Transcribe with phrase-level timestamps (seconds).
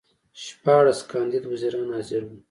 [0.43, 2.37] شپاړس کاندید وزیران حاضر وو.